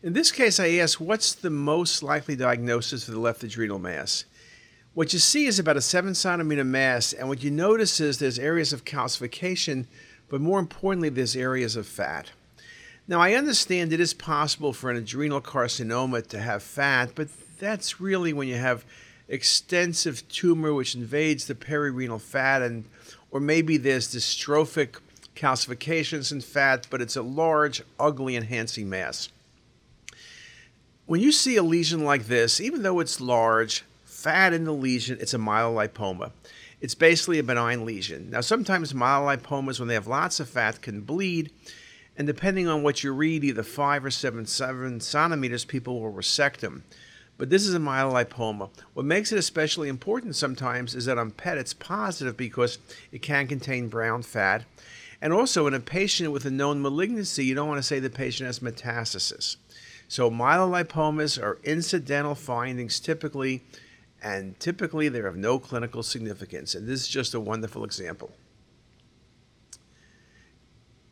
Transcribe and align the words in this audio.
In 0.00 0.12
this 0.12 0.30
case, 0.30 0.60
I 0.60 0.74
asked 0.74 1.00
what's 1.00 1.34
the 1.34 1.50
most 1.50 2.04
likely 2.04 2.36
diagnosis 2.36 3.02
for 3.04 3.10
the 3.10 3.18
left 3.18 3.42
adrenal 3.42 3.80
mass? 3.80 4.26
What 4.94 5.12
you 5.12 5.18
see 5.18 5.46
is 5.46 5.58
about 5.58 5.76
a 5.76 5.80
7 5.80 6.14
centimeter 6.14 6.62
mass, 6.62 7.12
and 7.12 7.28
what 7.28 7.42
you 7.42 7.50
notice 7.50 7.98
is 7.98 8.18
there's 8.18 8.38
areas 8.38 8.72
of 8.72 8.84
calcification, 8.84 9.86
but 10.28 10.40
more 10.40 10.60
importantly, 10.60 11.08
there's 11.08 11.34
areas 11.34 11.74
of 11.74 11.84
fat. 11.84 12.30
Now, 13.08 13.20
I 13.20 13.34
understand 13.34 13.92
it 13.92 13.98
is 13.98 14.14
possible 14.14 14.72
for 14.72 14.88
an 14.88 14.96
adrenal 14.96 15.40
carcinoma 15.40 16.24
to 16.28 16.38
have 16.38 16.62
fat, 16.62 17.16
but 17.16 17.26
that's 17.58 18.00
really 18.00 18.32
when 18.32 18.46
you 18.46 18.56
have 18.56 18.84
extensive 19.26 20.28
tumor 20.28 20.72
which 20.72 20.94
invades 20.94 21.48
the 21.48 21.56
perirenal 21.56 22.20
fat, 22.20 22.62
and 22.62 22.84
or 23.32 23.40
maybe 23.40 23.76
there's 23.76 24.14
dystrophic 24.14 25.00
calcifications 25.34 26.30
in 26.30 26.40
fat, 26.40 26.86
but 26.88 27.02
it's 27.02 27.16
a 27.16 27.22
large, 27.22 27.82
ugly, 27.98 28.36
enhancing 28.36 28.88
mass. 28.88 29.28
When 31.08 31.22
you 31.22 31.32
see 31.32 31.56
a 31.56 31.62
lesion 31.62 32.04
like 32.04 32.26
this, 32.26 32.60
even 32.60 32.82
though 32.82 33.00
it's 33.00 33.18
large, 33.18 33.82
fat 34.04 34.52
in 34.52 34.64
the 34.64 34.74
lesion, 34.74 35.16
it's 35.22 35.32
a 35.32 35.38
myelolipoma. 35.38 36.32
It's 36.82 36.94
basically 36.94 37.38
a 37.38 37.42
benign 37.42 37.86
lesion. 37.86 38.28
Now, 38.28 38.42
sometimes 38.42 38.92
myelolipomas, 38.92 39.78
when 39.78 39.88
they 39.88 39.94
have 39.94 40.06
lots 40.06 40.38
of 40.38 40.50
fat, 40.50 40.82
can 40.82 41.00
bleed, 41.00 41.50
and 42.18 42.26
depending 42.26 42.68
on 42.68 42.82
what 42.82 43.02
you 43.02 43.14
read, 43.14 43.42
either 43.42 43.62
five 43.62 44.04
or 44.04 44.10
seven, 44.10 44.44
seven 44.44 45.00
centimeters, 45.00 45.64
people 45.64 45.98
will 45.98 46.10
resect 46.10 46.60
them. 46.60 46.84
But 47.38 47.48
this 47.48 47.66
is 47.66 47.74
a 47.74 47.78
myelolipoma. 47.78 48.68
What 48.92 49.06
makes 49.06 49.32
it 49.32 49.38
especially 49.38 49.88
important 49.88 50.36
sometimes 50.36 50.94
is 50.94 51.06
that 51.06 51.16
on 51.16 51.30
PET 51.30 51.56
it's 51.56 51.72
positive 51.72 52.36
because 52.36 52.76
it 53.12 53.22
can 53.22 53.46
contain 53.46 53.88
brown 53.88 54.20
fat. 54.20 54.66
And 55.22 55.32
also, 55.32 55.66
in 55.66 55.72
a 55.72 55.80
patient 55.80 56.32
with 56.32 56.44
a 56.44 56.50
known 56.50 56.82
malignancy, 56.82 57.46
you 57.46 57.54
don't 57.54 57.66
want 57.66 57.78
to 57.78 57.82
say 57.82 57.98
the 57.98 58.10
patient 58.10 58.46
has 58.46 58.58
metastasis. 58.58 59.56
So 60.08 60.30
myelolipomas 60.30 61.40
are 61.40 61.58
incidental 61.64 62.34
findings 62.34 62.98
typically, 62.98 63.62
and 64.22 64.58
typically 64.58 65.08
they're 65.08 65.26
of 65.26 65.36
no 65.36 65.58
clinical 65.58 66.02
significance. 66.02 66.74
And 66.74 66.88
this 66.88 67.02
is 67.02 67.08
just 67.08 67.34
a 67.34 67.40
wonderful 67.40 67.84
example. 67.84 68.32